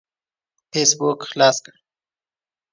فيسبوک 0.71 1.19
خلاص 1.31 1.57
کړه. 1.63 1.75